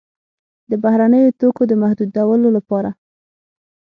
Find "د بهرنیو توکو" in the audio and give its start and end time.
0.69-1.63